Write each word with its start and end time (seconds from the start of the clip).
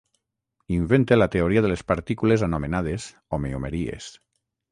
Invente 0.75 1.15
la 1.19 1.27
teoria 1.35 1.63
de 1.65 1.69
les 1.73 1.83
partícules 1.91 2.45
anomenades 2.49 3.05
homeomeries. 3.37 4.09